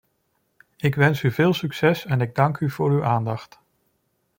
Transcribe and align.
Ik 0.77 0.95
wens 0.95 1.23
u 1.23 1.31
veel 1.31 1.53
succes 1.53 2.05
en 2.05 2.21
ik 2.21 2.35
dank 2.35 2.59
u 2.59 2.69
voor 2.69 2.89
uw 2.91 3.03
aandacht. 3.03 3.59